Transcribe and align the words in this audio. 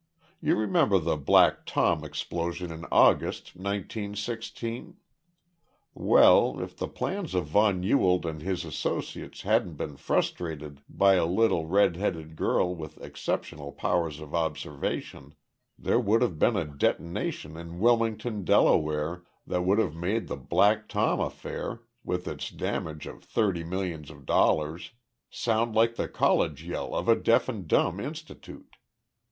You 0.41 0.55
remember 0.55 0.97
the 0.97 1.15
Black 1.15 1.63
Tom 1.67 2.03
explosion 2.03 2.71
in 2.71 2.85
August, 2.91 3.55
nineteen 3.55 4.15
sixteen? 4.15 4.97
Well, 5.93 6.59
if 6.59 6.75
the 6.75 6.87
plans 6.87 7.35
of 7.35 7.45
von 7.45 7.83
Ewald 7.83 8.25
and 8.25 8.41
his 8.41 8.65
associates 8.65 9.43
hadn't 9.43 9.75
been 9.75 9.97
frustrated 9.97 10.81
by 10.89 11.13
a 11.17 11.25
little 11.27 11.67
red 11.67 11.97
headed 11.97 12.35
girl 12.35 12.73
with 12.75 12.99
exceptional 12.99 13.71
powers 13.71 14.19
of 14.19 14.33
observation, 14.33 15.35
there 15.77 15.99
would 15.99 16.23
have 16.23 16.39
been 16.39 16.55
a 16.57 16.65
detonation 16.65 17.55
in 17.55 17.77
Wilmington, 17.79 18.43
Delaware, 18.43 19.21
that 19.45 19.61
would 19.61 19.77
have 19.77 19.93
made 19.93 20.27
the 20.27 20.35
Black 20.35 20.89
Tom 20.89 21.19
affair, 21.19 21.81
with 22.03 22.27
its 22.27 22.49
damage 22.49 23.05
of 23.05 23.23
thirty 23.23 23.63
millions 23.63 24.09
of 24.09 24.25
dollars, 24.25 24.93
sound 25.29 25.75
like 25.75 25.93
the 25.95 26.07
college 26.07 26.63
yell 26.63 26.95
of 26.95 27.07
a 27.07 27.15
deaf 27.15 27.47
and 27.47 27.67
dumb 27.67 27.99
institute. 27.99 28.77